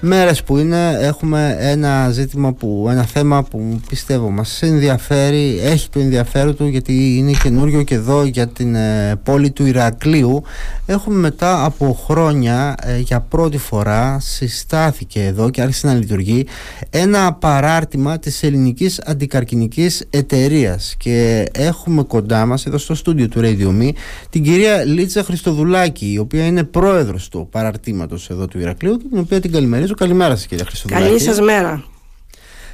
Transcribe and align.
μέρες 0.00 0.42
που 0.42 0.58
είναι 0.58 0.98
έχουμε 1.00 1.56
ένα 1.60 2.10
ζήτημα 2.10 2.52
που, 2.52 2.86
ένα 2.90 3.04
θέμα 3.04 3.42
που 3.42 3.80
πιστεύω 3.88 4.30
μας 4.30 4.62
ενδιαφέρει, 4.62 5.60
έχει 5.62 5.88
το 5.88 5.98
ενδιαφέρον 6.00 6.56
του 6.56 6.66
γιατί 6.66 7.16
είναι 7.16 7.32
καινούριο 7.42 7.82
και 7.82 7.94
εδώ 7.94 8.24
για 8.24 8.48
την 8.48 8.74
ε, 8.74 9.16
πόλη 9.22 9.50
του 9.50 9.66
Ηρακλείου. 9.66 10.42
Έχουμε 10.86 11.18
μετά 11.18 11.64
από 11.64 11.98
χρόνια 12.06 12.74
ε, 12.82 12.98
για 12.98 13.20
πρώτη 13.20 13.58
φορά 13.58 14.18
συστάθηκε 14.20 15.24
εδώ 15.24 15.50
και 15.50 15.62
άρχισε 15.62 15.86
να 15.86 15.94
λειτουργεί 15.94 16.46
ένα 16.90 17.32
παράρτημα 17.32 18.18
της 18.18 18.42
ελληνικής 18.42 19.00
αντικαρκυνικής 19.00 20.04
εταιρείας. 20.10 20.94
Και 20.98 21.46
έχουμε 21.52 22.02
κοντά 22.02 22.46
μας 22.46 22.66
εδώ 22.66 22.78
στο 22.78 22.94
στούντιο 22.94 23.28
του 23.28 23.40
Radio 23.42 23.82
Me 23.82 23.90
την 24.30 24.42
κυρία 24.42 24.84
Λίτσα 24.84 25.22
Χριστοδουλάκη 25.22 26.12
η 26.12 26.18
οποία 26.18 26.46
είναι 26.46 26.64
πρόεδρος 26.64 27.28
του 27.28 27.48
παραρτήματος 27.50 28.30
εδώ 28.30 28.46
του 28.46 28.58
Ηρακλείου 28.58 28.96
και 28.96 29.08
την 29.08 29.18
οποία 29.18 29.40
την 29.40 29.52
καλημέρα 29.94 30.16
Καλημέρα 30.16 30.36
σας, 30.36 30.46
κύριε 30.46 30.64
Χρυσοδουλάκη. 30.64 31.06
Καλή 31.06 31.20
σας 31.20 31.40
μέρα. 31.40 31.84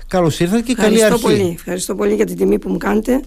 Καλώς 0.07 0.41
ήρθατε 0.41 0.63
και 0.63 0.75
καλή 0.75 1.05
αρχή. 1.05 1.23
Πολύ. 1.23 1.53
Ευχαριστώ 1.55 1.95
πολύ 1.95 2.15
για 2.15 2.27
την 2.27 2.37
τιμή 2.37 2.59
που 2.59 2.69
μου 2.69 2.77
κάνετε 2.77 3.21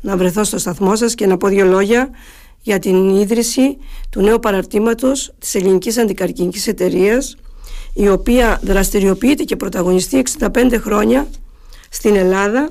να 0.00 0.16
βρεθώ 0.16 0.44
στο 0.44 0.58
σταθμό 0.58 0.96
σας 0.96 1.14
και 1.14 1.26
να 1.26 1.36
πω 1.36 1.48
δύο 1.48 1.66
λόγια 1.66 2.10
για 2.62 2.78
την 2.78 3.08
ίδρυση 3.08 3.76
του 4.10 4.20
νέου 4.20 4.38
παραρτήματος 4.38 5.32
της 5.38 5.54
Ελληνικής 5.54 5.98
Αντικαρκυνικής 5.98 6.66
Εταιρείας, 6.66 7.36
η 7.94 8.08
οποία 8.08 8.60
δραστηριοποιείται 8.62 9.42
και 9.42 9.56
πρωταγωνιστεί 9.56 10.22
65 10.38 10.78
χρόνια 10.80 11.28
στην 11.88 12.16
Ελλάδα 12.16 12.70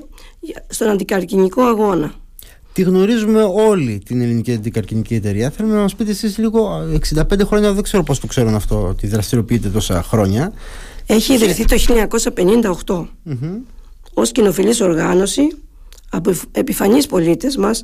στον 0.67 0.89
αντικαρκυνικό 0.89 1.61
αγώνα. 1.61 2.13
Τη 2.79 2.85
γνωρίζουμε 2.85 3.41
όλοι 3.43 4.01
την 4.05 4.21
ελληνική 4.21 4.53
αντικαρκυνική 4.53 5.15
εταιρεία. 5.15 5.49
Θέλουμε 5.49 5.75
να 5.75 5.81
μας 5.81 5.95
πείτε 5.95 6.11
εσείς 6.11 6.37
λίγο. 6.37 6.69
65 7.15 7.23
χρόνια 7.45 7.73
δεν 7.73 7.83
ξέρω 7.83 8.03
πώς 8.03 8.19
το 8.19 8.27
ξέρουν 8.27 8.55
αυτό, 8.55 8.87
ότι 8.87 9.07
δραστηριοποιείται 9.07 9.69
τόσα 9.69 10.03
χρόνια. 10.03 10.53
Έχει 11.05 11.33
ιδρυθεί 11.33 11.65
το 11.65 11.75
1958 12.85 12.95
mm-hmm. 12.95 13.57
ως 14.13 14.31
κοινοφιλής 14.31 14.81
οργάνωση 14.81 15.41
από 16.09 16.31
επιφανείς 16.51 17.07
πολίτες 17.07 17.57
μας 17.57 17.83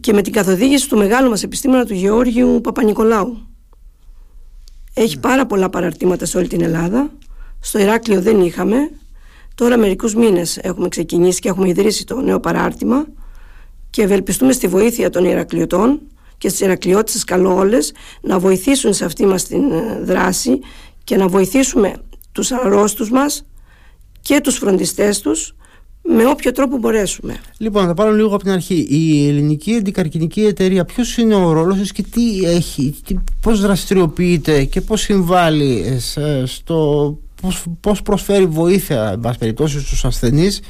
και 0.00 0.12
με 0.12 0.22
την 0.22 0.32
καθοδήγηση 0.32 0.88
του 0.88 0.96
μεγάλου 0.96 1.28
μας 1.28 1.42
επιστήμονα 1.42 1.84
του 1.84 1.94
Γεώργιου 1.94 2.60
Παπα-Νικολάου. 2.62 3.36
Έχει 4.94 5.18
πάρα 5.18 5.46
πολλά 5.46 5.70
παραρτήματα 5.70 6.26
σε 6.26 6.38
όλη 6.38 6.48
την 6.48 6.62
Ελλάδα. 6.62 7.10
Στο 7.60 7.78
Ηράκλειο 7.78 8.20
δεν 8.20 8.40
είχαμε. 8.40 8.76
Τώρα 9.54 9.78
μερικούς 9.78 10.14
μήνες 10.14 10.56
έχουμε 10.56 10.88
ξεκινήσει 10.88 11.40
και 11.40 11.48
έχουμε 11.48 11.68
ιδρύσει 11.68 12.06
το 12.06 12.20
νέο 12.20 12.40
παράρτημα 12.40 13.06
και 13.92 14.02
ευελπιστούμε 14.02 14.52
στη 14.52 14.66
βοήθεια 14.66 15.10
των 15.10 15.24
Ηρακλειωτών 15.24 16.00
και 16.38 16.48
στις 16.48 16.60
Ηρακλειώτες 16.60 17.24
καλό 17.24 17.56
όλες 17.56 17.92
να 18.20 18.38
βοηθήσουν 18.38 18.92
σε 18.94 19.04
αυτή 19.04 19.26
μας 19.26 19.44
την 19.44 19.72
ε, 19.72 20.00
δράση 20.02 20.60
και 21.04 21.16
να 21.16 21.28
βοηθήσουμε 21.28 21.94
τους 22.32 22.52
αρρώστους 22.52 23.10
μας 23.10 23.44
και 24.20 24.40
τους 24.42 24.56
φροντιστές 24.56 25.20
τους 25.20 25.54
με 26.02 26.26
όποιο 26.26 26.52
τρόπο 26.52 26.78
μπορέσουμε. 26.78 27.40
Λοιπόν, 27.58 27.86
θα 27.86 27.94
πάρω 27.94 28.12
λίγο 28.12 28.34
από 28.34 28.42
την 28.42 28.52
αρχή. 28.52 28.86
Η 28.88 29.28
ελληνική 29.28 29.74
αντικαρκυνική 29.74 30.40
εταιρεία, 30.44 30.84
ποιος 30.84 31.16
είναι 31.16 31.34
ο 31.34 31.52
ρόλος 31.52 31.78
της 31.78 31.92
και 31.92 32.02
τι 32.02 32.44
έχει, 32.44 32.94
τι, 33.04 33.14
πώς 33.40 33.60
δραστηριοποιείται 33.60 34.64
και 34.64 34.80
πώς 34.80 35.00
συμβάλλει 35.00 35.98
στο 36.44 37.18
πώς, 37.42 37.64
πώς 37.80 38.02
προσφέρει 38.02 38.46
βοήθεια, 38.46 39.10
εν 39.12 39.20
πάση 39.20 39.38
περιπτώσει, 39.38 39.80
στους 39.80 40.04
ασθενείς 40.04 40.60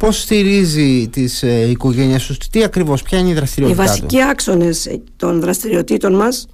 Πώς 0.00 0.20
στηρίζει 0.20 1.08
τις 1.08 1.42
ε, 1.42 1.68
οικογένειες 1.70 2.26
τους, 2.26 2.38
τι 2.38 2.64
ακριβώς, 2.64 3.02
ποια 3.02 3.18
είναι 3.18 3.28
η 3.28 3.34
δραστηριότητά 3.34 3.82
Οι 3.82 3.86
βασικοί 3.86 4.22
άξονες 4.22 5.00
των 5.16 5.40
δραστηριοτήτων 5.40 6.14
μας 6.14 6.46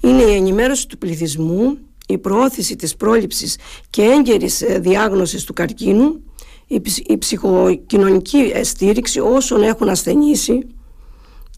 είναι 0.00 0.22
η 0.22 0.34
ενημέρωση 0.34 0.88
του 0.88 0.98
πληθυσμού, 0.98 1.78
η 2.06 2.18
προώθηση 2.18 2.76
της 2.76 2.96
πρόληψης 2.96 3.56
και 3.90 4.02
έγκαιρης 4.02 4.62
ε, 4.62 4.78
διάγνωσης 4.78 5.44
του 5.44 5.52
καρκίνου, 5.52 6.20
η, 6.66 6.82
η 7.06 7.18
ψυχοκοινωνική 7.18 8.52
στήριξη 8.62 9.20
όσων 9.20 9.62
έχουν 9.62 9.88
ασθενήσει 9.88 10.66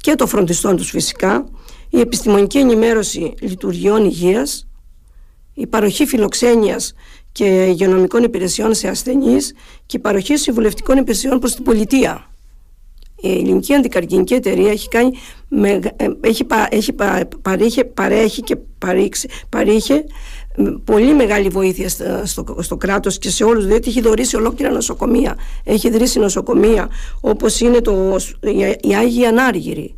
και 0.00 0.14
των 0.14 0.28
φροντιστών 0.28 0.76
τους 0.76 0.91
φυσικά, 0.91 1.44
η 1.88 2.00
επιστημονική 2.00 2.59
ενημέρωση 2.59 3.34
λειτουργιών 3.41 4.04
υγείας, 4.04 4.66
η 5.54 5.66
παροχή 5.66 6.06
φιλοξένειας 6.06 6.92
και 7.32 7.65
υγειονομικών 7.65 8.22
υπηρεσιών 8.22 8.75
σε 8.75 8.88
ασθενείς 8.88 9.54
και 9.87 9.97
η 9.97 10.00
παροχή 10.00 10.37
συμβουλευτικών 10.37 10.97
υπηρεσιών 10.97 11.38
προς 11.38 11.54
την 11.54 11.65
πολιτεία. 11.65 12.26
Η 13.16 13.31
ελληνική 13.31 13.75
αντικαρκυνική 13.75 14.34
εταιρεία 14.34 14.70
έχει, 14.70 14.88
κάνει, 14.88 15.10
ε, 15.97 16.06
έχει, 16.21 16.47
έχει 16.69 16.94
παρήχε, 17.42 17.84
παρέχει 17.84 18.42
και 18.42 18.56
παρήξε, 18.78 19.28
παρήχε 19.48 20.04
πολύ 20.84 21.15
μεγάλη 21.15 21.48
βοήθεια 21.48 21.88
στο, 22.25 22.56
στο, 22.59 22.76
κράτος 22.76 23.19
και 23.19 23.31
σε 23.31 23.44
όλους 23.44 23.66
διότι 23.66 23.88
έχει 23.88 24.00
δωρήσει 24.00 24.37
ολόκληρα 24.37 24.72
νοσοκομεία 24.72 25.37
έχει 25.65 25.91
δωρήσει 25.91 26.19
νοσοκομεία 26.19 26.88
όπως 27.21 27.60
είναι 27.60 27.81
το, 27.81 28.16
η, 28.41 28.88
η 28.88 28.94
Άγια 28.94 29.28
Ανάργυρη 29.28 29.94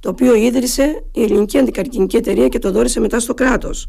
το 0.00 0.08
οποίο 0.08 0.34
ίδρυσε 0.34 1.04
η 1.12 1.22
ελληνική 1.22 1.58
αντικαρκυνική 1.58 2.16
εταιρεία 2.16 2.48
και 2.48 2.58
το 2.58 2.70
δώρισε 2.70 3.00
μετά 3.00 3.20
στο 3.20 3.34
κράτος 3.34 3.86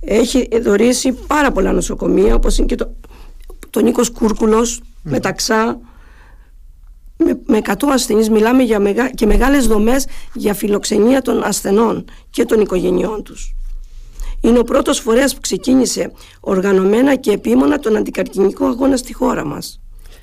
έχει 0.00 0.48
δωρήσει 0.62 1.12
πάρα 1.12 1.52
πολλά 1.52 1.72
νοσοκομεία 1.72 2.34
όπως 2.34 2.58
είναι 2.58 2.66
και 2.66 2.74
το, 2.74 2.94
το 3.70 3.80
Νίκος 3.80 4.10
Κούρκουλος, 4.10 4.80
mm. 4.80 4.82
Μεταξά 5.02 5.80
με, 7.16 7.40
με 7.46 7.60
100 7.64 7.72
ασθενείς 7.92 8.30
μιλάμε 8.30 8.62
για 8.62 8.80
μεγα, 8.80 9.10
και 9.10 9.26
μεγάλες 9.26 9.66
δομές 9.66 10.06
για 10.34 10.54
φιλοξενία 10.54 11.22
των 11.22 11.42
ασθενών 11.42 12.04
και 12.30 12.44
των 12.44 12.60
οικογενειών 12.60 13.22
τους. 13.22 13.54
Είναι 14.40 14.58
ο 14.58 14.64
πρώτος 14.64 14.98
φορέας 14.98 15.34
που 15.34 15.40
ξεκίνησε 15.40 16.12
οργανωμένα 16.40 17.14
και 17.14 17.30
επίμονα 17.30 17.78
τον 17.78 17.96
αντικαρκυνικό 17.96 18.66
αγώνα 18.66 18.96
στη 18.96 19.12
χώρα 19.14 19.44
μας 19.44 19.80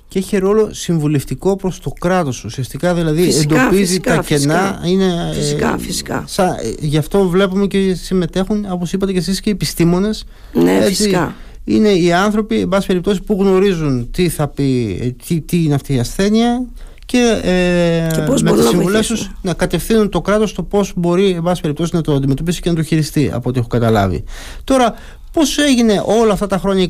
και 0.07 0.19
έχει 0.19 0.37
ρόλο 0.37 0.69
συμβουλευτικό 0.73 1.55
προς 1.55 1.79
το 1.79 1.89
κράτος. 1.99 2.43
Ουσιαστικά 2.43 2.93
δηλαδή 2.93 3.23
φυσικά, 3.23 3.61
εντοπίζει 3.61 3.85
φυσικά, 3.85 4.15
τα 4.15 4.23
κενά. 4.23 4.81
Είναι, 4.85 5.31
φυσικά, 5.33 5.73
ε, 5.73 5.77
φυσικά. 5.77 6.23
Σα, 6.27 6.43
ε, 6.43 6.75
γι' 6.79 6.97
αυτό 6.97 7.29
βλέπουμε 7.29 7.67
και 7.67 7.93
συμμετέχουν, 7.93 8.65
όπως 8.69 8.93
είπατε 8.93 9.11
και 9.11 9.17
εσείς, 9.17 9.39
και 9.39 9.49
οι 9.49 9.51
επιστήμονες. 9.51 10.25
Ναι, 10.53 10.81
φυσικά. 10.81 11.35
Είναι 11.63 11.89
οι 11.89 12.13
άνθρωποι, 12.13 12.59
εν 12.59 12.67
πάση 12.67 12.87
περιπτώσει, 12.87 13.21
που 13.21 13.37
γνωρίζουν 13.39 14.11
τι 14.11 14.29
θα 14.29 14.47
πει, 14.47 14.99
ε, 15.01 15.09
τι, 15.27 15.41
τι 15.41 15.63
είναι 15.63 15.75
αυτή 15.75 15.93
η 15.93 15.99
ασθένεια 15.99 16.65
και, 17.05 17.41
ε, 17.43 18.07
και 18.13 18.43
με 18.43 18.51
τις 18.51 18.67
συμβουλές 18.67 19.07
τους 19.07 19.31
να 19.41 19.53
κατευθύνουν 19.53 20.09
το 20.09 20.21
κράτος 20.21 20.53
το 20.53 20.63
πώς 20.63 20.93
μπορεί, 20.95 21.29
εν 21.29 21.41
πάση 21.41 21.61
περιπτώσει, 21.61 21.95
να 21.95 22.01
το 22.01 22.13
αντιμετωπίσει 22.13 22.61
και 22.61 22.69
να 22.69 22.75
το 22.75 22.83
χειριστεί, 22.83 23.29
από 23.33 23.49
ό,τι 23.49 23.59
έχω 23.59 23.67
καταλάβει. 23.67 24.23
Τώρα, 24.63 24.95
Πώς 25.37 25.57
έγινε 25.57 26.03
όλα 26.05 26.33
αυτά 26.33 26.47
τα 26.47 26.57
χρόνια, 26.57 26.87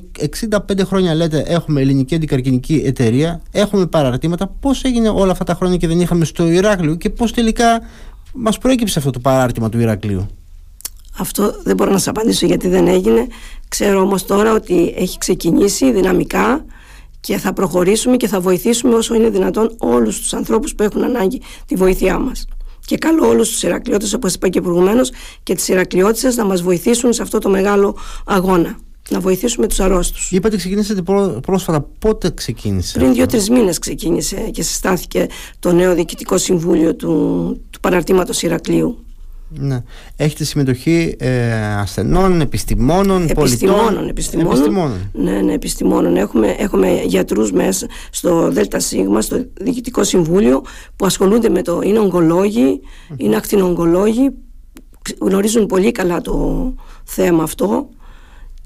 65 0.50 0.86
χρόνια 0.86 1.16
λέτε, 1.16 1.44
έχουμε 1.48 1.82
ελληνική 1.82 2.16
αντικαρκυνική 2.16 2.82
εταιρεία, 2.86 3.42
έχουμε 3.52 3.86
παραρτήματα. 3.86 4.48
Πώς 4.60 4.84
έγινε 4.84 5.10
όλα 5.10 5.32
αυτά 5.32 5.44
τα 5.44 5.54
χρόνια 5.54 5.78
και 5.78 5.88
δεν 5.88 6.00
είχαμε 6.00 6.26
στο 6.26 6.48
Ηράκλειο 6.48 6.96
και 6.96 7.10
πώς 7.10 7.34
τελικά 7.34 7.82
μας 8.34 8.58
προέκυψε 8.58 9.00
αυτό 9.00 9.12
το 9.12 9.20
παράρτημα 9.20 9.70
του 9.70 9.80
Ηρακλείου. 9.80 10.28
Αυτό 11.18 11.56
δεν 11.64 11.76
μπορώ 11.76 11.92
να 11.92 11.98
σας 11.98 12.08
απαντήσω 12.08 12.46
γιατί 12.46 12.68
δεν 12.68 12.88
έγινε. 12.88 13.28
Ξέρω 13.68 14.02
όμως 14.02 14.26
τώρα 14.26 14.54
ότι 14.54 14.94
έχει 14.98 15.18
ξεκινήσει 15.18 15.92
δυναμικά 15.92 16.66
και 17.20 17.38
θα 17.38 17.54
προχωρήσουμε 17.54 18.18
και 18.18 18.28
θα 18.28 18.40
βοηθήσουμε 18.40 18.96
όσο 18.96 19.14
είναι 19.14 19.30
δυνατόν 19.30 19.76
όλους 19.78 20.20
τους 20.20 20.34
ανθρώπους 20.34 20.76
που 20.76 20.84
έχουν 20.84 21.04
ανάγκη 21.04 21.42
τη 21.66 21.76
βοήθειά 21.76 22.20
μας. 22.20 22.46
Και 22.88 22.98
καλώ 22.98 23.28
όλους 23.28 23.50
τους 23.50 23.64
Ηρακλειώτες, 23.64 24.14
όπως 24.14 24.34
είπα 24.34 24.50
και 24.50 24.62
προηγουμένως, 24.62 25.12
και 25.44 25.56
τις 25.56 25.68
Ηρακλειώτησε 25.68 26.28
να 26.36 26.46
μας 26.46 26.62
βοηθήσουν 26.62 27.14
σε 27.14 27.22
αυτό 27.22 27.38
το 27.38 27.50
μεγάλο 27.50 27.98
αγώνα. 28.26 28.78
Να 29.10 29.20
βοηθήσουμε 29.20 29.68
τους 29.68 29.80
αρρώστους. 29.80 30.32
Είπατε 30.32 30.58
ξεκίνησατε 30.58 31.02
πρόσφατα. 31.42 31.88
Πότε 32.00 32.32
ξεκίνησε. 32.32 33.00
Πριν 33.00 33.14
δύο-τρεις 33.14 33.50
μήνες 33.50 33.80
ξεκίνησε 33.80 34.36
και 34.36 34.62
συστάθηκε 34.62 35.28
το 35.60 35.72
νέο 35.72 35.94
διοικητικό 35.94 36.38
συμβούλιο 36.38 36.96
του, 36.96 37.10
του 37.70 37.80
παραρτήματο 37.80 38.34
Ηρακλείου. 38.42 39.06
Ναι. 39.50 39.84
Έχετε 40.16 40.44
συμμετοχή 40.44 41.16
ε, 41.20 41.54
ασθενών, 41.76 42.42
επιστημόνων, 42.42 43.30
επιστημόνων, 43.30 43.36
πολιτών; 43.36 44.08
Επιστημόνων, 44.10 44.58
επιστημόνων. 44.58 45.12
Ναι, 45.14 45.42
ναι, 45.42 45.54
επιστημόνων. 45.54 46.16
Έχουμε, 46.16 46.56
έχουμε 46.58 47.02
γιατρούς 47.06 47.52
μέσα 47.52 47.88
στο 48.12 48.52
ΔΣ, 48.52 48.94
στο 49.20 49.46
Διοικητικό 49.62 50.04
Συμβούλιο, 50.04 50.62
που 50.96 51.06
ασχολούνται 51.06 51.50
με 51.50 51.62
το. 51.62 51.82
είναι 51.84 52.00
ογκολόγοι, 52.00 52.82
είναι 53.18 53.36
ακτινογκολόγοι, 53.36 54.30
γνωρίζουν 55.20 55.66
πολύ 55.66 55.92
καλά 55.92 56.22
το 56.22 56.74
θέμα 57.04 57.44
αυτό 57.44 57.90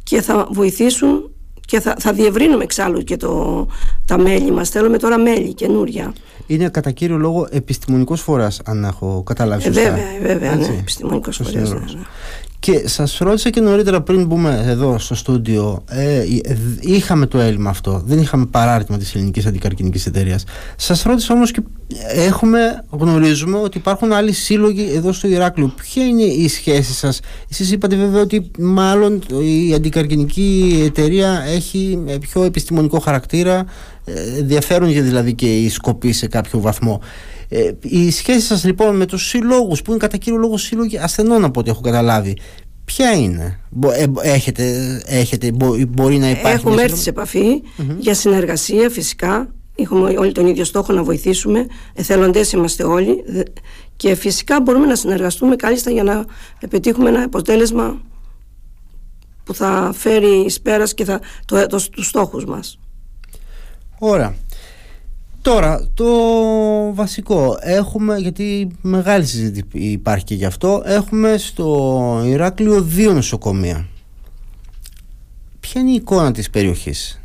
και 0.03 0.21
θα 0.21 0.47
βοηθήσουν 0.51 1.30
και 1.65 1.79
θα, 1.79 1.95
θα 1.99 2.13
διευρύνουμε 2.13 2.63
εξάλλου 2.63 3.03
και 3.03 3.17
το, 3.17 3.67
τα 4.05 4.17
μέλη 4.17 4.51
μας. 4.51 4.69
Θέλουμε 4.69 4.97
τώρα 4.97 5.17
μέλη 5.17 5.53
καινούρια 5.53 6.13
είναι 6.53 6.69
κατά 6.69 6.91
κύριο 6.91 7.17
λόγο 7.17 7.47
επιστημονικός 7.51 8.21
φορέα, 8.21 8.51
αν 8.65 8.83
έχω 8.83 9.23
καταλάβει 9.25 9.61
ε, 9.61 9.65
σωστά. 9.65 9.81
Ε, 9.81 9.91
βέβαια, 9.91 10.33
βέβαια, 10.33 10.55
ναι, 10.55 10.65
επιστημονικός 10.79 11.41
φορέας. 11.43 11.73
Ναι, 11.73 11.79
ναι. 11.79 12.01
Και 12.61 12.87
σας 12.87 13.17
ρώτησα 13.17 13.49
και 13.49 13.59
νωρίτερα 13.61 14.01
πριν 14.01 14.25
μπούμε 14.25 14.63
εδώ 14.67 14.97
στο 14.97 15.15
στούντιο, 15.15 15.83
ε, 15.89 16.23
είχαμε 16.79 17.25
το 17.25 17.39
έλλειμμα 17.39 17.69
αυτό, 17.69 18.03
δεν 18.05 18.19
είχαμε 18.19 18.45
παράρτημα 18.45 18.97
της 18.97 19.15
ελληνικής 19.15 19.45
αντικαρκυνικής 19.45 20.05
εταιρείας. 20.05 20.43
Σας 20.75 21.01
ρώτησα 21.03 21.33
όμως 21.33 21.51
και 21.51 21.61
έχουμε, 22.07 22.83
γνωρίζουμε 22.89 23.57
ότι 23.57 23.77
υπάρχουν 23.77 24.11
άλλοι 24.11 24.31
σύλλογοι 24.31 24.91
εδώ 24.95 25.11
στο 25.11 25.27
Ηράκλειο. 25.27 25.67
Ποια 25.67 26.05
είναι 26.05 26.23
η 26.23 26.47
σχέση 26.47 26.93
σας, 26.93 27.19
εσείς 27.49 27.71
είπατε 27.71 27.95
βέβαια 27.95 28.21
ότι 28.21 28.51
μάλλον 28.59 29.21
η 29.43 29.73
αντικαρκυνική 29.73 30.81
εταιρεία 30.85 31.43
έχει 31.47 31.99
πιο 32.19 32.43
επιστημονικό 32.43 32.99
χαρακτήρα, 32.99 33.65
ε, 34.05 34.37
ενδιαφέρουν 34.37 34.89
για 34.89 35.01
δηλαδή 35.01 35.33
και 35.33 35.57
οι 35.57 35.69
σκοποί 35.69 36.11
σε 36.11 36.27
κάποιο 36.27 36.59
βαθμό. 36.59 37.01
Ε, 37.53 37.71
η 37.81 38.11
σχέση 38.11 38.39
σας 38.39 38.63
λοιπόν 38.63 38.95
με 38.95 39.05
τους 39.05 39.27
συλλόγους 39.27 39.81
που 39.81 39.91
είναι 39.91 39.99
κατά 39.99 40.17
κύριο 40.17 40.39
λόγο 40.39 40.57
σύλλογοι 40.57 40.97
ασθενών 40.97 41.43
από 41.43 41.59
ό,τι 41.59 41.69
έχω 41.69 41.81
καταλάβει 41.81 42.37
Ποια 42.85 43.11
είναι, 43.11 43.59
ε, 43.91 44.05
έχετε, 44.21 45.01
έχετε, 45.05 45.51
μπορεί 45.87 46.17
να 46.17 46.29
υπάρχει 46.29 46.55
Έχουμε 46.55 46.81
έρθει 46.81 46.97
σε 46.97 47.09
επαφη 47.09 47.61
για 47.97 48.13
συνεργασία 48.13 48.89
φυσικά. 48.89 49.53
Έχουμε 49.75 50.13
όλοι 50.17 50.31
τον 50.31 50.47
ίδιο 50.47 50.63
στόχο 50.63 50.93
να 50.93 51.03
βοηθήσουμε. 51.03 51.65
Εθελοντές 51.93 52.51
είμαστε 52.51 52.83
όλοι. 52.83 53.23
Και 53.95 54.15
φυσικά 54.15 54.61
μπορούμε 54.61 54.85
να 54.85 54.95
συνεργαστούμε 54.95 55.55
κάλλιστα 55.55 55.91
για 55.91 56.03
να 56.03 56.25
πετύχουμε 56.69 57.09
ένα 57.09 57.23
αποτέλεσμα 57.23 58.01
Που 59.43 59.53
θα 59.53 59.91
φέρει 59.95 60.43
εις 60.45 60.61
πέρας 60.61 60.93
και 60.93 61.05
θα, 61.05 61.19
το, 61.45 61.65
το, 61.65 61.89
τους 61.91 62.07
στόχους 62.07 62.45
μας. 62.45 62.79
Ωραία 63.99 64.35
Τώρα, 65.41 65.87
το 65.93 66.05
βασικό, 66.93 67.57
έχουμε, 67.59 68.17
γιατί 68.17 68.71
μεγάλη 68.81 69.25
συζήτηση 69.25 69.65
υπάρχει 69.71 70.23
και 70.23 70.35
γι' 70.35 70.45
αυτό, 70.45 70.81
έχουμε 70.85 71.37
στο 71.37 72.21
Ηράκλειο 72.25 72.81
δύο 72.81 73.13
νοσοκομεία. 73.13 73.87
Ποια 75.59 75.81
είναι 75.81 75.89
η 75.91 75.93
εικόνα 75.93 76.31
της 76.31 76.49
περιοχής 76.49 77.21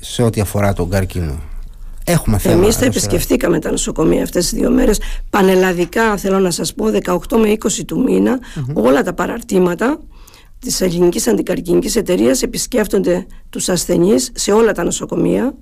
σε 0.00 0.22
ό,τι 0.22 0.40
αφορά 0.40 0.72
τον 0.72 0.90
καρκίνο; 0.90 1.40
Έχουμε 2.04 2.38
θέμα. 2.38 2.62
Εμείς 2.62 2.78
τα 2.78 2.84
επισκεφθήκαμε 2.84 3.58
τα 3.58 3.70
νοσοκομεία 3.70 4.22
αυτές 4.22 4.48
τις 4.48 4.58
δύο 4.58 4.70
μέρες. 4.70 5.00
Πανελλαδικά 5.30 6.16
θέλω 6.16 6.38
να 6.38 6.50
σας 6.50 6.74
πω 6.74 6.86
18 6.86 7.36
με 7.36 7.48
20 7.48 7.84
του 7.86 8.02
μηνα 8.02 8.38
όλα 8.72 9.02
τα 9.02 9.12
παραρτήματα 9.12 10.00
της 10.58 10.80
Ελληνικής 10.80 11.26
Αντικαρκίνικης 11.26 11.96
Εταιρείας 11.96 12.42
επισκέφτονται 12.42 13.26
τους 13.50 13.68
ασθενείς 13.68 14.30
σε 14.34 14.52
όλα 14.52 14.72
τα 14.72 14.84
νοσοκομεία 14.84 15.54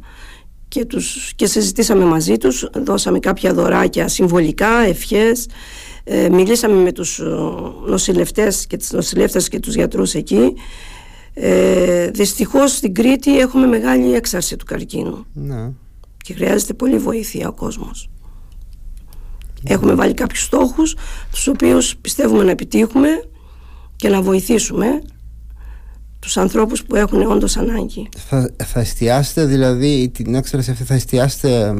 και, 0.71 0.85
τους, 0.85 1.33
και 1.37 1.47
συζητήσαμε 1.47 2.05
μαζί 2.05 2.37
τους, 2.37 2.69
δώσαμε 2.73 3.19
κάποια 3.19 3.55
δωράκια 3.55 4.09
συμβολικά, 4.09 4.79
ευχές, 4.79 5.47
ε, 6.05 6.29
μιλήσαμε 6.29 6.83
με 6.83 6.93
τους 6.93 7.19
ε, 7.19 7.25
νοσηλευτές 7.87 8.67
και 8.67 8.77
τις 8.77 8.93
νοσηλεύτες 8.93 9.49
και 9.49 9.61
τους 9.61 9.75
γιατρούς 9.75 10.15
εκεί. 10.15 10.55
Ε, 11.35 12.07
δυστυχώς 12.07 12.73
στην 12.73 12.95
Κρήτη 12.95 13.39
έχουμε 13.39 13.67
μεγάλη 13.67 14.15
έξαρση 14.15 14.57
του 14.57 14.65
καρκίνου 14.65 15.27
ναι. 15.33 15.73
και 16.25 16.35
χρειάζεται 16.35 16.73
πολύ 16.73 16.99
βοήθεια 16.99 17.49
ο 17.49 17.53
κόσμος. 17.53 18.11
Έχουμε 19.65 19.95
βάλει 19.95 20.15
κάποιους 20.15 20.43
στόχους, 20.43 20.97
τους 21.31 21.47
οποίους 21.47 21.97
πιστεύουμε 21.97 22.45
να 22.45 22.51
επιτύχουμε 22.51 23.09
και 23.97 24.09
να 24.09 24.23
βοηθήσουμε 24.23 25.03
τους 26.21 26.37
ανθρώπους 26.37 26.83
που 26.83 26.97
έχουν 26.97 27.23
όντως 27.23 27.57
ανάγκη. 27.57 28.09
Θα, 28.29 28.51
θα 28.65 28.81
εστιάσετε 28.81 29.45
δηλαδή 29.45 30.11
την 30.15 30.35
έξαρση 30.35 30.71
αυτή 30.71 30.85
θα 30.85 30.95
εστιάσετε 30.95 31.73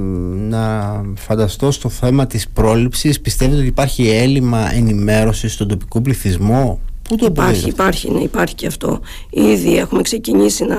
να 0.49 1.03
φανταστώ 1.17 1.71
στο 1.71 1.89
θέμα 1.89 2.27
της 2.27 2.49
πρόληψης 2.49 3.21
πιστεύετε 3.21 3.59
ότι 3.59 3.67
υπάρχει 3.67 4.09
έλλειμμα 4.09 4.75
ενημέρωσης 4.75 5.53
στον 5.53 5.69
τοπικό 5.69 6.01
πληθυσμό; 6.01 6.81
Πού 7.11 7.17
το 7.17 7.27
υπάρχει, 7.27 7.69
υπάρχει, 7.69 8.11
ναι, 8.11 8.21
υπάρχει 8.21 8.55
και 8.55 8.67
αυτό. 8.67 9.01
Ήδη 9.31 9.77
έχουμε 9.77 10.03
ξεκινήσει 10.03 10.65
να 10.65 10.77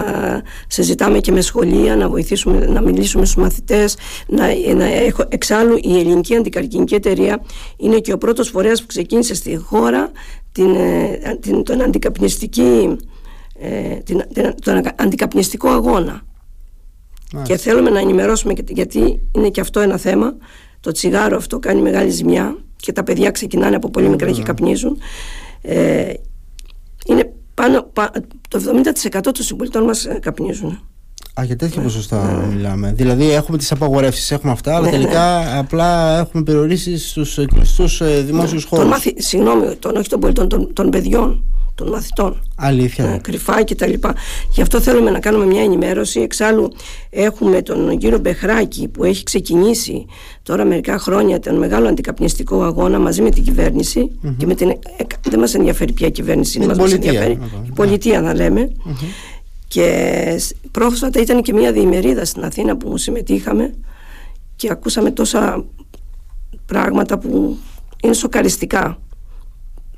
συζητάμε 0.67 1.19
και 1.19 1.31
με 1.31 1.41
σχολεία, 1.41 1.95
να 1.95 2.09
βοηθήσουμε, 2.09 2.65
να 2.65 2.81
μιλήσουμε 2.81 3.25
στους 3.25 3.43
μαθητές. 3.43 3.97
Να, 4.27 4.73
να 4.75 4.85
έχω, 4.85 5.25
εξάλλου 5.29 5.77
η 5.81 5.99
Ελληνική 5.99 6.35
Αντικαρκυνική 6.35 6.95
Εταιρεία 6.95 7.41
είναι 7.77 7.99
και 7.99 8.13
ο 8.13 8.17
πρώτος 8.17 8.49
φορέας 8.49 8.81
που 8.81 8.87
ξεκίνησε 8.87 9.35
στη 9.35 9.55
χώρα 9.55 10.11
την, 10.51 10.75
ε, 10.75 11.37
την, 11.41 11.63
τον 11.63 11.81
αντικαπνιστική 11.81 12.97
ε, 13.61 13.95
την, 13.95 14.23
τον 14.63 14.81
αντικαπνιστικό 14.95 15.69
αγώνα. 15.69 16.21
Και 17.43 17.57
θέλουμε 17.57 17.89
να 17.89 17.99
ενημερώσουμε 17.99 18.53
γιατί 18.67 19.21
είναι 19.35 19.49
και 19.49 19.61
αυτό 19.61 19.79
ένα 19.79 19.97
θέμα. 19.97 20.35
Το 20.79 20.91
τσιγάρο 20.91 21.37
αυτό 21.37 21.59
κάνει 21.59 21.81
μεγάλη 21.81 22.09
ζημιά 22.09 22.57
και 22.75 22.91
τα 22.91 23.03
παιδιά 23.03 23.31
ξεκινάνε 23.31 23.75
από 23.75 23.89
πολύ 23.89 24.09
μικρά 24.09 24.31
και 24.31 24.43
καπνίζουν. 24.43 24.97
Ε, 25.61 26.13
είναι 27.05 27.33
πάνω, 27.53 27.91
το 28.47 28.83
70% 29.09 29.19
των 29.21 29.35
συμπολιτών 29.35 29.83
μας 29.83 30.05
ε, 30.05 30.19
καπνίζουν. 30.21 30.90
Α, 31.39 31.43
για 31.43 31.55
τέτοια 31.55 31.81
ποσοστά 31.81 32.31
ναι. 32.31 32.55
μιλάμε. 32.55 32.93
Δηλαδή 32.95 33.31
έχουμε 33.31 33.57
τις 33.57 33.71
απαγορεύσεις, 33.71 34.31
έχουμε 34.31 34.51
αυτά, 34.51 34.75
αλλά 34.75 34.85
ναι, 34.85 34.91
τελικά 34.91 35.39
ναι. 35.39 35.57
απλά 35.57 36.19
έχουμε 36.19 36.43
περιορίσεις 36.43 37.09
στους 37.09 37.39
κλειστούς 37.53 38.01
ε, 38.01 38.21
δημόσιους 38.21 38.63
χώρους. 38.63 38.83
Τον 38.83 38.93
μάθη, 38.93 39.13
συγγνώμη, 39.17 39.75
τον, 39.75 39.95
όχι 39.95 40.09
των 40.09 40.19
πολιτών, 40.19 40.49
των, 40.49 40.73
των 40.73 40.89
παιδιών 40.89 41.43
των 41.75 41.89
μαθητών. 41.89 42.41
Αλήθεια. 42.55 43.05
Ε, 43.05 43.17
κρυφά 43.17 43.63
και 43.63 43.75
τα 43.75 43.87
λοιπά. 43.87 44.15
Γι' 44.51 44.61
αυτό 44.61 44.81
θέλουμε 44.81 45.11
να 45.11 45.19
κάνουμε 45.19 45.45
μια 45.45 45.61
ενημέρωση. 45.61 46.19
Εξάλλου 46.19 46.71
έχουμε 47.09 47.61
τον 47.61 47.97
κύριο 47.97 48.17
Μπεχράκη 48.19 48.87
που 48.87 49.03
έχει 49.03 49.23
ξεκινήσει 49.23 50.05
τώρα 50.43 50.65
μερικά 50.65 50.99
χρόνια 50.99 51.39
τον 51.39 51.57
μεγάλο 51.57 51.87
αντικαπνιστικό 51.87 52.63
αγώνα 52.63 52.99
μαζί 52.99 53.21
με 53.21 53.29
την 53.29 53.43
κυβερνηση 53.43 54.11
και 54.37 54.45
με 54.45 54.55
την, 54.55 54.69
ε, 54.69 54.75
δεν 55.29 55.39
μας 55.39 55.53
ενδιαφέρει 55.53 55.93
ποια 55.93 56.09
κυβέρνηση 56.09 56.57
είναι, 56.57 56.67
μας, 56.67 56.77
πολιτεία, 56.77 57.11
ενδιαφέρει 57.11 57.39
η 57.65 57.71
πολιτεία 57.75 58.21
να 58.21 58.33
λέμε. 58.33 58.71
Και 59.71 60.39
πρόσφατα 60.71 61.21
ήταν 61.21 61.41
και 61.41 61.53
μια 61.53 61.71
διημερίδα 61.71 62.25
στην 62.25 62.43
Αθήνα 62.43 62.77
που 62.77 62.97
συμμετείχαμε 62.97 63.73
και 64.55 64.71
ακούσαμε 64.71 65.11
τόσα 65.11 65.65
πράγματα 66.65 67.17
που 67.17 67.57
είναι 68.03 68.13
σοκαριστικά 68.13 68.99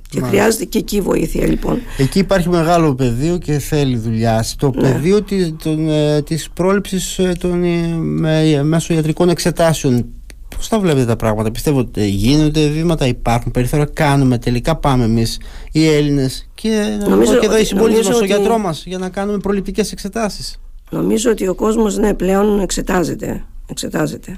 και 0.09 0.21
χρειάζεται 0.21 0.65
και 0.65 0.77
εκεί 0.77 1.01
βοήθεια 1.01 1.47
λοιπόν. 1.47 1.81
Εκεί 1.97 2.19
υπάρχει 2.19 2.49
μεγάλο 2.49 2.95
πεδίο 2.95 3.37
και 3.37 3.59
θέλει 3.59 3.97
δουλειά. 3.97 4.45
Το 4.57 4.71
ναι. 4.75 4.81
πεδίο 4.81 5.21
της, 5.21 5.55
των, 5.63 5.89
ε, 5.89 6.21
της 6.21 6.49
πρόληψης 6.49 7.19
ε, 7.19 7.33
των, 7.39 7.63
ε, 7.63 7.87
με, 7.97 8.63
μέσω 8.63 8.93
ιατρικών 8.93 9.29
εξετάσεων 9.29 10.05
Πώς 10.55 10.67
τα 10.67 10.79
βλέπετε 10.79 11.05
τα 11.05 11.15
πράγματα, 11.15 11.51
πιστεύω 11.51 11.79
ότι 11.79 12.07
γίνονται 12.07 12.67
βήματα, 12.67 13.07
υπάρχουν 13.07 13.51
περιθώρια, 13.51 13.85
κάνουμε 13.93 14.37
τελικά 14.37 14.75
πάμε 14.75 15.03
εμείς 15.03 15.39
οι 15.71 15.87
Έλληνες 15.87 16.49
και, 16.53 16.97
νομίζω, 17.09 17.37
και 17.37 17.45
εδώ 17.45 17.57
οι 17.57 17.63
συμπολίτες 17.63 18.07
μας, 18.07 18.21
ο 18.21 18.25
γιατρός 18.25 18.61
μας, 18.61 18.83
για 18.85 18.97
να 18.97 19.09
κάνουμε 19.09 19.37
προληπτικές 19.37 19.91
εξετάσεις. 19.91 20.59
Νομίζω 20.89 21.31
ότι 21.31 21.47
ο 21.47 21.55
κόσμος 21.55 21.97
ναι, 21.97 22.13
πλέον 22.13 22.59
εξετάζεται. 22.59 23.45
εξετάζεται. 23.67 24.37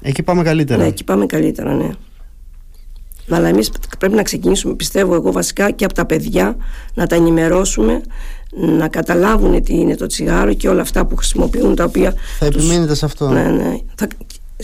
Εκεί 0.00 0.22
πάμε 0.22 0.42
καλύτερα. 0.42 0.82
Ναι, 0.82 0.88
εκεί 0.88 1.04
πάμε 1.04 1.26
καλύτερα, 1.26 1.74
ναι. 1.74 1.90
Αλλά 3.30 3.48
εμείς 3.48 3.70
πρέπει 3.98 4.14
να 4.14 4.22
ξεκινήσουμε, 4.22 4.74
πιστεύω 4.74 5.14
εγώ 5.14 5.32
βασικά 5.32 5.70
και 5.70 5.84
από 5.84 5.94
τα 5.94 6.06
παιδιά, 6.06 6.56
να 6.94 7.06
τα 7.06 7.14
ενημερώσουμε, 7.14 8.00
να 8.78 8.88
καταλάβουν 8.88 9.62
τι 9.62 9.74
είναι 9.74 9.96
το 9.96 10.06
τσιγάρο 10.06 10.54
και 10.54 10.68
όλα 10.68 10.80
αυτά 10.80 11.06
που 11.06 11.16
χρησιμοποιούν 11.16 11.74
τα 11.74 11.84
οποία. 11.84 12.14
Θα 12.38 12.48
τους... 12.48 12.64
επιμείνετε 12.64 12.94
σε 12.94 13.04
αυτό. 13.04 13.28
Ναι, 13.28 13.42
ναι. 13.42 13.76
Θα... 13.94 14.06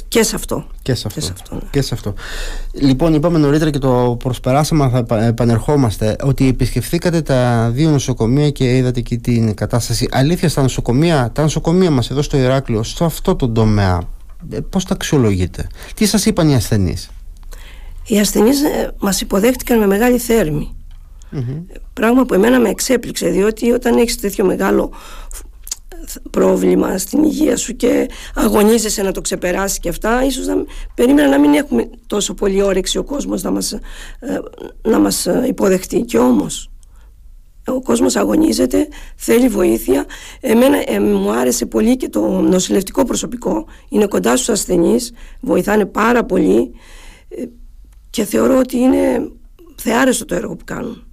Και 0.09 0.23
σε 0.23 0.35
αυτό. 0.37 0.67
Και 0.83 0.95
σε 0.95 1.07
αυτό. 1.07 1.21
Και 1.21 1.27
σε 1.27 1.33
αυτό, 1.33 1.55
ναι. 1.55 1.61
και 1.71 1.83
σε 1.83 1.95
αυτό. 1.95 2.15
Λοιπόν, 2.73 3.15
είπαμε 3.15 3.39
νωρίτερα 3.39 3.71
και 3.71 3.79
το 3.79 4.17
προσπεράσαμε, 4.19 5.05
θα 5.07 5.25
επανερχόμαστε, 5.25 6.17
ότι 6.23 6.49
επισκεφθήκατε 6.49 7.23
τα 7.23 7.71
δύο 7.73 7.91
νοσοκομεία 7.91 8.51
και 8.51 8.77
είδατε 8.77 9.01
και 9.01 9.17
την 9.17 9.55
κατάσταση. 9.55 10.09
Αλήθεια, 10.11 10.49
στα 10.49 10.63
νοσοκομεία, 10.63 11.31
τα 11.33 11.43
νοσοκομεία 11.43 11.91
μας 11.91 12.11
εδώ 12.11 12.23
στο 12.23 12.37
Ηράκλειο, 12.37 12.83
σε 12.83 13.05
αυτό 13.05 13.37
το 13.37 13.49
τομέα, 13.49 14.03
ε, 14.51 14.61
πώς 14.61 14.85
τα 14.85 14.95
αξιολογείτε, 14.95 15.67
τι 15.95 16.07
σας 16.07 16.27
είπαν 16.27 16.49
οι 16.49 16.55
ασθενείς; 16.55 17.11
Οι 18.07 18.19
ασθενείς 18.19 18.63
ε, 18.63 18.95
μας 18.99 19.21
υποδέχτηκαν 19.21 19.79
με 19.79 19.87
μεγάλη 19.87 20.21
Πράγμα 21.93 22.25
που 22.25 22.35
εμένα 22.35 22.61
με 22.61 22.69
εξέπληξε 22.69 23.29
διότι 23.29 23.71
όταν 23.71 23.97
έχεις 23.97 24.21
τέτοιο 24.21 24.45
μεγάλο 24.45 24.93
πρόβλημα 26.31 26.99
στην 26.99 27.23
υγεία 27.23 27.57
σου 27.57 27.77
και 27.77 28.09
αγωνίζεσαι 28.35 29.03
να 29.03 29.13
το 29.13 29.21
ξεπεράσεις 29.21 29.79
και 29.79 29.89
αυτά 29.89 30.25
ίσως 30.25 30.47
να, 30.47 30.55
περίμενα 30.95 31.29
να 31.29 31.39
μην 31.39 31.55
έχουμε 31.55 31.91
τόσο 32.07 32.35
πολύ 32.35 32.63
όρεξη 32.63 32.99
ο 32.99 33.05
κόσμος 33.05 33.43
να 33.43 33.51
μας, 33.51 33.73
ε, 33.73 33.81
να 34.83 34.99
μας 34.99 35.27
ε, 35.27 35.45
υποδεχτεί 35.47 36.01
και 36.01 36.19
όμως 36.19 36.73
ο 37.67 37.81
κόσμος 37.81 38.17
αγωνίζεται, 38.17 38.89
θέλει 39.17 39.49
βοήθεια. 39.49 40.05
Εμένα 40.41 41.01
μου 41.01 41.33
άρεσε 41.33 41.67
πολύ 41.67 41.97
και 41.97 42.09
το 42.09 42.41
νοσηλευτικό 42.41 43.05
προσωπικό. 43.05 43.67
Είναι 43.89 44.07
κοντά 44.07 44.37
στους 44.37 44.49
ασθενείς, 44.49 45.13
βοηθάνε 45.41 45.87
πάρα 45.87 46.25
πολύ 46.25 46.73
και 48.11 48.25
θεωρώ 48.25 48.59
ότι 48.59 48.77
είναι 48.77 49.31
θεάρεστο 49.77 50.25
το 50.25 50.35
έργο 50.35 50.57
που 50.57 50.65
κάνουν. 50.65 51.07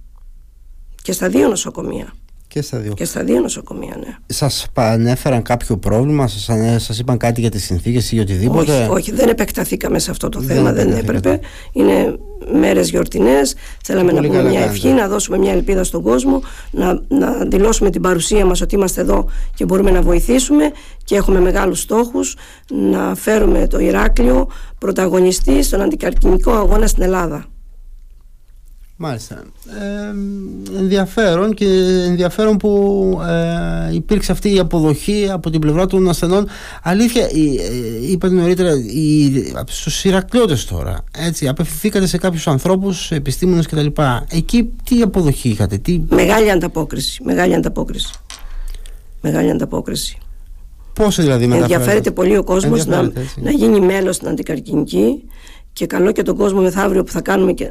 Και 1.02 1.12
στα 1.12 1.28
δύο 1.28 1.48
νοσοκομεία. 1.48 2.12
Και 2.52 2.62
στα 2.62 2.78
δύο. 2.78 2.92
Και 2.92 3.04
στα 3.04 3.24
δύο 3.24 3.40
νοσοκομεία, 3.40 3.96
ναι. 3.98 4.16
Σας 4.26 4.66
ανέφεραν 4.74 5.42
κάποιο 5.42 5.76
πρόβλημα, 5.76 6.28
σας 6.28 6.82
σας 6.82 6.98
είπαν 6.98 7.16
κάτι 7.16 7.40
για 7.40 7.50
τις 7.50 7.64
συνθήκες 7.64 8.12
ή 8.12 8.18
οτιδήποτε; 8.18 8.72
Όχι, 8.72 8.90
όχι, 8.90 9.12
δεν 9.12 9.28
επεκταθήκαμε 9.28 9.98
σε 9.98 10.10
αυτό 10.10 10.28
το 10.28 10.40
θέμα, 10.40 10.72
δεν 10.72 10.92
έπρεπε. 10.92 11.40
Είναι 11.72 12.18
μέρες 12.52 12.90
γιορτινές 12.90 13.54
θέλαμε 13.84 14.12
να 14.12 14.22
πούμε 14.22 14.42
μια 14.42 14.60
ευχή, 14.60 14.88
να 14.88 15.08
δώσουμε 15.08 15.38
μια 15.38 15.52
ελπίδα 15.52 15.84
στον 15.84 16.02
κόσμο 16.02 16.42
να, 16.70 17.00
να 17.08 17.44
δηλώσουμε 17.44 17.90
την 17.90 18.02
παρουσία 18.02 18.44
μας 18.44 18.60
ότι 18.60 18.74
είμαστε 18.74 19.00
εδώ 19.00 19.28
και 19.54 19.64
μπορούμε 19.64 19.90
να 19.90 20.02
βοηθήσουμε 20.02 20.70
και 21.04 21.16
έχουμε 21.16 21.40
μεγάλους 21.40 21.80
στόχους 21.80 22.36
να 22.68 23.14
φέρουμε 23.14 23.66
το 23.66 23.78
Ηράκλειο 23.78 24.48
πρωταγωνιστή 24.78 25.62
στον 25.62 25.80
αντικαρκυνικό 25.80 26.50
αγώνα 26.50 26.86
στην 26.86 27.02
Ελλάδα 27.02 27.49
Μάλιστα. 29.02 29.42
Ε, 30.74 30.78
ενδιαφέρον 30.78 31.54
και 31.54 31.66
ενδιαφέρον 32.06 32.56
που 32.56 33.20
ε, 33.90 33.94
υπήρξε 33.94 34.32
αυτή 34.32 34.54
η 34.54 34.58
αποδοχή 34.58 35.28
από 35.30 35.50
την 35.50 35.60
πλευρά 35.60 35.86
των 35.86 36.08
ασθενών. 36.08 36.48
Αλήθεια, 36.82 37.24
ε, 37.24 38.10
είπατε 38.10 38.34
νωρίτερα, 38.34 38.72
στους 39.66 40.04
Ηρακλειώτες 40.04 40.64
τώρα, 40.64 41.04
έτσι, 41.18 41.48
απευθυνθήκατε 41.48 42.06
σε 42.06 42.18
κάποιους 42.18 42.46
ανθρώπους, 42.46 43.10
επιστήμονες 43.10 43.66
κτλ. 43.66 43.86
Εκεί 44.30 44.70
τι 44.84 45.02
αποδοχή 45.02 45.48
είχατε, 45.48 45.78
τι... 45.78 46.00
Μεγάλη 46.08 46.50
ανταπόκριση, 46.50 47.22
μεγάλη 47.24 47.54
ανταπόκριση. 47.54 48.12
Μεγάλη 49.20 49.50
ανταπόκριση. 49.50 50.18
Πόσο 50.92 51.22
δηλαδή 51.22 51.46
μεταφέρεται. 51.46 51.74
Ενδιαφέρεται 51.74 52.10
πολύ 52.10 52.36
ο 52.36 52.44
κόσμος 52.44 52.86
να, 52.86 53.02
να 53.36 53.50
γίνει 53.50 53.80
μέλος 53.80 54.16
στην 54.16 54.28
αντικαρκυνική 54.28 55.24
και 55.72 55.86
καλό 55.86 56.12
και 56.12 56.22
τον 56.22 56.36
κόσμο 56.36 56.60
μεθαύριο 56.60 57.04
που 57.04 57.12
θα 57.12 57.20
κάνουμε 57.20 57.52
και 57.52 57.70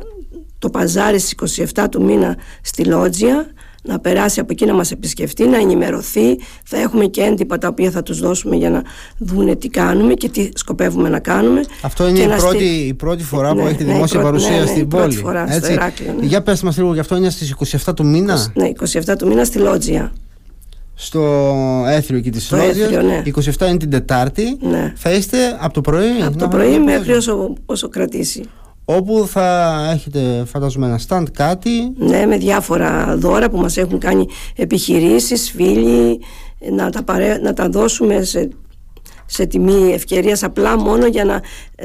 το 0.60 0.70
παζάρι 0.70 1.20
στις 1.20 1.64
27 1.76 1.86
του 1.92 2.04
μήνα 2.04 2.38
στη 2.62 2.86
Λότζια 2.86 3.48
να 3.84 4.00
περάσει 4.00 4.40
από 4.40 4.52
εκεί 4.52 4.66
να 4.66 4.74
μας 4.74 4.92
επισκεφτεί, 4.92 5.48
να 5.48 5.58
ενημερωθεί 5.58 6.40
θα 6.64 6.78
έχουμε 6.78 7.06
και 7.06 7.22
έντυπα 7.22 7.58
τα 7.58 7.68
οποία 7.68 7.92
θα 7.92 8.04
τους 8.04 8.20
δώσουμε 8.20 8.56
για 8.56 8.70
να 8.70 8.84
δούνε 9.18 9.56
τι 9.56 9.68
κάνουμε 9.68 10.14
και 10.14 10.30
τι 10.30 10.50
σκοπεύουμε 10.54 11.10
να 11.10 11.20
κάνουμε 11.20 11.62
Αυτό 11.82 12.08
είναι 12.08 12.20
η 12.20 12.28
πρώτη, 12.28 12.66
η 12.66 12.94
πρώτη 12.94 13.24
φορά 13.24 13.50
που 13.50 13.56
ναι, 13.56 13.64
έχετε 13.64 13.84
ναι, 13.84 13.94
δημόσια 13.94 14.22
παρουσία 14.22 14.52
ναι, 14.52 14.60
ναι, 14.60 14.66
στην 14.66 14.88
πόλη 14.88 15.14
φορά 15.14 15.44
Έτσι. 15.44 15.60
στο 15.60 15.72
Εράκλειο, 15.72 16.14
ναι. 16.20 16.26
Για 16.26 16.42
πες 16.42 16.62
μας 16.62 16.78
λίγο, 16.78 16.94
γι' 16.94 17.00
αυτό 17.00 17.16
είναι 17.16 17.30
στις 17.30 17.56
27 17.86 17.96
του 17.96 18.06
μήνα; 18.06 18.52
Ναι, 18.54 18.72
27 19.08 19.16
του 19.18 19.28
μήνα 19.28 19.44
στη 19.44 19.58
Λότζια 19.58 20.14
στο 20.94 21.54
έθριο 21.88 22.18
εκεί 22.18 22.30
της 22.30 22.52
Λότζιας 22.52 22.92
ναι. 22.92 23.22
27 23.60 23.68
είναι 23.68 23.78
την 23.78 23.90
Τετάρτη 23.90 24.58
ναι. 24.62 24.94
θα 24.96 25.12
είστε 25.12 25.38
από 25.60 25.74
το 25.74 25.82
πρωί; 25.82 26.22
Από 26.26 26.38
το 26.38 26.48
πρωί 26.48 26.80
μέχρι 26.80 27.14
όσο, 27.14 27.54
όσο 27.66 27.90
κρατήσει 27.90 28.44
όπου 28.98 29.28
θα 29.28 29.90
έχετε 29.94 30.44
φαντάζομαι 30.46 30.86
ένα 30.86 31.00
stand 31.08 31.26
κάτι. 31.34 31.94
Ναι 31.98 32.26
με 32.26 32.38
διάφορα 32.38 33.16
δώρα 33.18 33.50
που 33.50 33.58
μας 33.58 33.78
έχουν 33.78 34.00
κάνει 34.00 34.28
επιχειρήσεις, 34.56 35.52
φίλοι 35.52 36.20
να 36.72 36.90
τα, 36.90 37.04
παρέ, 37.04 37.38
να 37.38 37.54
τα 37.54 37.70
δώσουμε 37.70 38.24
σε, 38.24 38.50
σε 39.26 39.46
τιμή 39.46 39.92
ευκαιρίας 39.94 40.44
απλά 40.44 40.78
μόνο 40.78 41.06
για 41.06 41.26
να 41.26 41.42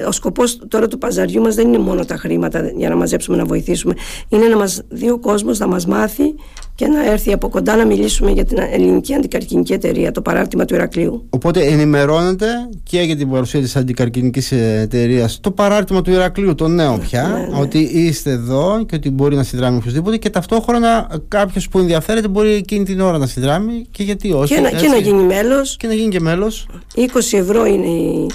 ο 0.06 0.12
σκοπός 0.12 0.58
τώρα 0.68 0.88
του 0.88 0.98
παζαριού 0.98 1.42
μας 1.42 1.54
δεν 1.54 1.68
είναι 1.68 1.78
μόνο 1.78 2.04
τα 2.04 2.16
χρήματα 2.16 2.70
για 2.76 2.88
να 2.88 2.96
μαζέψουμε 2.96 3.36
να 3.36 3.44
βοηθήσουμε. 3.44 3.94
Είναι 4.28 4.46
να 4.46 4.56
μας 4.56 4.82
δει 4.88 5.10
ο 5.10 5.18
κόσμος 5.18 5.58
να 5.58 5.66
μας 5.66 5.86
μάθει 5.86 6.34
και 6.74 6.86
να 6.86 7.10
έρθει 7.10 7.32
από 7.32 7.48
κοντά 7.48 7.76
να 7.76 7.86
μιλήσουμε 7.86 8.30
για 8.30 8.44
την 8.44 8.58
ελληνική 8.70 9.14
αντικαρκυνική 9.14 9.72
εταιρεία, 9.72 10.12
το 10.12 10.22
παράρτημα 10.22 10.64
του 10.64 10.74
Ηρακλείου. 10.74 11.26
Οπότε 11.30 11.60
ενημερώνεται 11.60 12.46
και 12.82 13.00
για 13.00 13.16
την 13.16 13.30
παρουσία 13.30 13.60
της 13.60 13.76
αντικαρκυνικής 13.76 14.52
εταιρείας 14.52 15.40
το 15.40 15.50
παράρτημα 15.50 16.02
του 16.02 16.10
Ηρακλείου, 16.10 16.54
το 16.54 16.68
νέο 16.68 16.98
πια, 16.98 17.22
ναι, 17.22 17.56
ναι. 17.56 17.60
ότι 17.60 17.78
είστε 17.78 18.30
εδώ 18.30 18.84
και 18.88 18.94
ότι 18.94 19.10
μπορεί 19.10 19.36
να 19.36 19.42
συνδράμει 19.42 19.76
οποιοδήποτε 19.76 20.16
και 20.16 20.30
ταυτόχρονα 20.30 21.20
κάποιος 21.28 21.68
που 21.68 21.78
ενδιαφέρεται 21.78 22.28
μπορεί 22.28 22.52
εκείνη 22.52 22.84
την 22.84 23.00
ώρα 23.00 23.18
να 23.18 23.26
συνδράμει 23.26 23.86
και 23.90 24.02
γιατί 24.02 24.32
όχι. 24.32 24.54
Και, 24.54 24.60
να, 24.60 24.70
και 24.70 24.88
να 24.88 24.96
γίνει 24.96 25.22
μέλος. 25.22 25.76
Και 25.76 25.86
να 25.86 25.94
γίνει 25.94 26.08
και 26.08 26.20
μέλος. 26.20 26.66
20 26.96 27.02
ευρώ 27.32 27.66
είναι 27.66 27.86
η, 27.86 28.26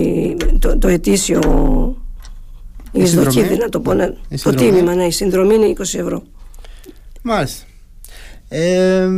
η, 0.00 0.36
το, 0.58 0.78
το 0.78 0.88
ετήσιο. 0.88 1.40
Η 2.92 3.02
εισδοκή, 3.02 3.40
να 3.60 3.68
το 3.68 3.80
πω. 3.80 3.94
Ναι. 3.94 4.08
Το 4.42 4.54
τίμημα, 4.54 4.94
ναι, 4.94 5.04
η 5.04 5.10
συνδρομή 5.10 5.54
είναι 5.54 5.72
20 5.78 5.80
ευρώ. 5.80 6.22
Μάλιστα. 7.26 7.65
Ε, 8.58 9.08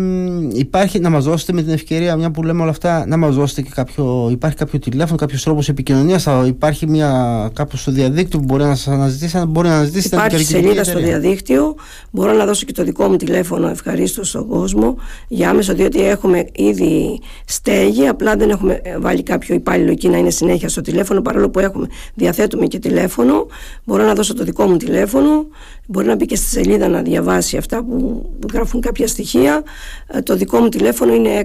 υπάρχει 0.52 0.98
να 0.98 1.10
μας 1.10 1.24
δώσετε 1.24 1.52
με 1.52 1.62
την 1.62 1.72
ευκαιρία 1.72 2.16
μια 2.16 2.30
που 2.30 2.42
λέμε 2.42 2.60
όλα 2.62 2.70
αυτά 2.70 3.06
να 3.06 3.16
μας 3.16 3.34
δώσετε 3.34 3.62
και 3.62 3.70
κάποιο 3.74 4.28
υπάρχει 4.30 4.56
κάποιο 4.56 4.78
τηλέφωνο, 4.78 5.16
κάποιος 5.16 5.42
τρόπος 5.42 5.68
επικοινωνίας 5.68 6.26
υπάρχει 6.46 6.86
μια 6.86 7.50
κάπου 7.54 7.76
στο 7.76 7.92
διαδίκτυο 7.92 8.38
που 8.38 8.44
μπορεί 8.44 8.62
να 8.62 8.74
σας 8.74 8.88
αναζητήσει 8.88 9.44
μπορεί 9.48 9.68
να 9.68 9.74
αναζητήσει 9.74 10.08
υπάρχει 10.12 10.44
σελίδα 10.44 10.84
στο 10.84 10.98
διαδίκτυο. 10.98 11.74
Μπορώ 12.10 12.32
να 12.32 12.44
δώσω 12.44 12.64
και 12.64 12.72
το 12.72 12.84
δικό 12.84 13.08
μου 13.08 13.16
τηλέφωνο 13.16 13.68
ευχαρίστως 13.68 14.28
στον 14.28 14.48
κόσμο 14.48 14.96
για 15.28 15.50
άμεσο 15.50 15.74
διότι 15.74 16.02
έχουμε 16.02 16.44
ήδη 16.52 17.20
στέγη 17.44 18.08
απλά 18.08 18.36
δεν 18.36 18.50
έχουμε 18.50 18.80
βάλει 18.98 19.22
κάποιο 19.22 19.54
υπάλληλο 19.54 19.90
εκεί 19.90 20.08
να 20.08 20.16
είναι 20.18 20.30
συνέχεια 20.30 20.68
στο 20.68 20.80
τηλέφωνο 20.80 21.22
παρόλο 21.22 21.50
που 21.50 21.58
έχουμε 21.58 21.86
διαθέτουμε 22.14 22.66
και 22.66 22.78
τηλέφωνο. 22.78 23.46
Μπορώ 23.84 24.04
να 24.04 24.14
δώσω 24.14 24.34
το 24.34 24.44
δικό 24.44 24.66
μου 24.66 24.76
τηλέφωνο. 24.76 25.46
Μπορεί 25.86 26.06
να 26.06 26.14
μπει 26.14 26.26
και 26.26 26.36
στη 26.36 26.46
σελίδα 26.46 26.88
να 26.88 27.02
διαβάσει 27.02 27.56
αυτά 27.56 27.84
που, 27.84 28.28
που 28.40 28.48
γράφουν 28.52 28.80
κάποια 28.80 29.06
στοιχεία. 29.06 29.26
Ε, 29.34 30.20
το 30.22 30.36
δικό 30.36 30.58
μου 30.58 30.68
τηλέφωνο 30.68 31.14
είναι 31.14 31.44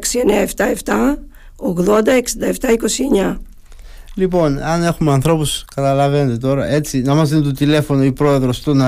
6977 0.85 1.17
80 1.55 2.07
67 2.59 3.33
29. 3.33 3.37
Λοιπόν, 4.15 4.59
αν 4.63 4.83
έχουμε 4.83 5.11
ανθρώπους, 5.11 5.65
καταλαβαίνετε 5.75 6.37
τώρα, 6.37 6.67
έτσι, 6.67 7.01
να 7.01 7.15
μας 7.15 7.29
δίνει 7.29 7.41
το 7.41 7.51
τηλέφωνο 7.51 8.03
η 8.03 8.11
πρόεδρος 8.11 8.57
στον 8.57 8.81
ε, 8.81 8.85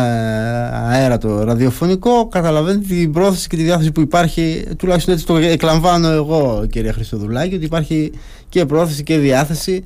αέρα 0.89 1.17
το 1.17 1.43
ραδιοφωνικό, 1.43 2.27
καταλαβαίνετε 2.27 2.85
την 2.87 3.11
πρόθεση 3.11 3.47
και 3.47 3.55
τη 3.55 3.63
διάθεση 3.63 3.91
που 3.91 4.01
υπάρχει, 4.01 4.65
τουλάχιστον 4.77 5.13
έτσι 5.13 5.25
το 5.25 5.35
εκλαμβάνω 5.35 6.07
εγώ 6.07 6.65
κυρία 6.69 6.93
Χριστοδουλάκη, 6.93 7.55
ότι 7.55 7.65
υπάρχει 7.65 8.11
και 8.49 8.65
πρόθεση 8.65 9.03
και 9.03 9.17
διάθεση 9.17 9.83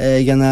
ε, 0.00 0.18
για 0.18 0.36
να 0.36 0.48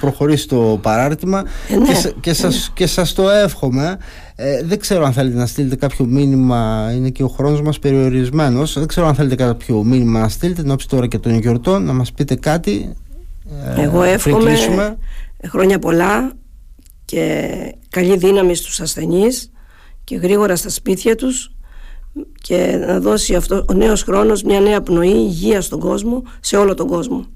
προχωρήσει 0.00 0.48
το 0.48 0.78
παράρτημα. 0.82 1.44
Ε, 1.68 1.76
ναι. 1.76 1.86
και, 1.86 2.12
και, 2.20 2.32
σας, 2.32 2.70
και 2.74 2.86
σας 2.86 3.12
το 3.12 3.30
εύχομαι. 3.30 3.98
Ε, 4.34 4.62
δεν 4.64 4.78
ξέρω 4.78 5.04
αν 5.04 5.12
θέλετε 5.12 5.36
να 5.36 5.46
στείλετε 5.46 5.76
κάποιο 5.76 6.04
μήνυμα 6.04 6.92
είναι 6.96 7.08
και 7.08 7.22
ο 7.22 7.28
χρόνος 7.28 7.62
μας 7.62 7.78
περιορισμένος. 7.78 8.72
Δεν 8.78 8.86
ξέρω 8.86 9.06
αν 9.06 9.14
θέλετε 9.14 9.34
κάποιο 9.34 9.82
μήνυμα 9.82 10.20
να 10.20 10.28
στείλετε 10.28 10.62
την 10.62 10.76
τώρα 10.88 11.06
και 11.06 11.18
των 11.18 11.38
γιορτών 11.38 11.84
να 11.84 11.92
μας 11.92 12.12
πείτε 12.12 12.34
κάτι. 12.34 12.96
Ε, 13.76 13.82
εγώ 13.82 14.02
εύχομαι 14.02 14.56
χρόνια 15.48 15.78
πολλά 15.78 16.32
και 17.04 17.48
καλή 17.88 18.16
δύναμη 18.16 18.54
στους 18.54 18.80
ασθενείς 18.80 19.50
και 20.04 20.16
γρήγορα 20.16 20.56
στα 20.56 20.68
σπίτια 20.68 21.14
τους 21.14 21.52
και 22.40 22.84
να 22.86 23.00
δώσει 23.00 23.34
αυτό 23.34 23.64
ο 23.68 23.72
νέος 23.72 24.02
χρόνος 24.02 24.42
μια 24.42 24.60
νέα 24.60 24.82
πνοή 24.82 25.08
υγείας 25.08 25.64
στον 25.64 25.80
κόσμο, 25.80 26.22
σε 26.40 26.56
όλο 26.56 26.74
τον 26.74 26.86
κόσμο. 26.86 27.26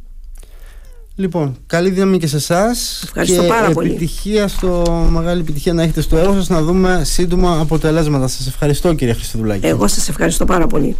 Λοιπόν, 1.18 1.56
καλή 1.66 1.90
δύναμη 1.90 2.18
και 2.18 2.26
σε 2.26 2.36
εσάς. 2.36 3.02
Ευχαριστώ 3.04 3.42
και 3.42 3.48
πάρα 3.48 3.70
πολύ. 3.70 3.88
Επιτυχία 3.88 4.48
στο, 4.48 4.82
μεγάλη 5.10 5.40
επιτυχία 5.40 5.72
να 5.72 5.82
έχετε 5.82 6.00
στο 6.00 6.16
έργο 6.16 6.34
σας, 6.34 6.48
να 6.48 6.62
δούμε 6.62 7.02
σύντομα 7.04 7.60
αποτελέσματα. 7.60 8.26
Σας 8.26 8.46
ευχαριστώ, 8.46 8.94
κύριε 8.94 9.14
Χριστοδουλάκη. 9.14 9.66
Εγώ 9.66 9.86
σας 9.86 10.08
ευχαριστώ 10.08 10.44
πάρα 10.44 10.66
πολύ. 10.66 10.96